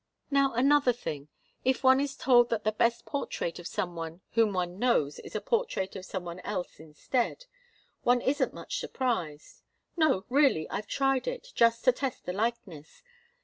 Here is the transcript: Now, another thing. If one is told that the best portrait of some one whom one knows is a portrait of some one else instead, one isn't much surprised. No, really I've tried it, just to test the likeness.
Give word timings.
Now, 0.31 0.55
another 0.55 0.93
thing. 0.93 1.27
If 1.63 1.83
one 1.83 1.99
is 1.99 2.15
told 2.17 2.49
that 2.49 2.63
the 2.63 2.71
best 2.71 3.05
portrait 3.05 3.59
of 3.59 3.67
some 3.67 3.95
one 3.95 4.21
whom 4.31 4.51
one 4.53 4.79
knows 4.79 5.19
is 5.19 5.35
a 5.35 5.41
portrait 5.41 5.95
of 5.95 6.05
some 6.05 6.25
one 6.25 6.39
else 6.39 6.79
instead, 6.79 7.45
one 8.01 8.19
isn't 8.21 8.51
much 8.51 8.79
surprised. 8.79 9.61
No, 9.95 10.25
really 10.27 10.67
I've 10.71 10.87
tried 10.87 11.27
it, 11.27 11.49
just 11.53 11.83
to 11.83 11.91
test 11.91 12.25
the 12.25 12.33
likeness. 12.33 13.03